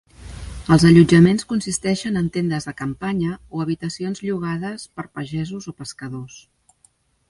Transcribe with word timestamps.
Els 0.75 0.85
allotjaments 0.91 1.45
consisteixen 1.51 2.17
en 2.23 2.31
tendes 2.39 2.67
de 2.71 2.75
campanya 2.81 3.37
o 3.59 3.63
habitacions 3.67 4.27
llogades 4.27 4.91
per 4.99 5.09
pagesos 5.21 5.73
o 5.75 5.81
pescadors. 5.85 6.45